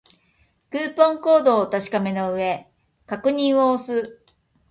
[0.71, 2.65] クーポンコードをお確かめの上、
[3.05, 4.19] 確認を押す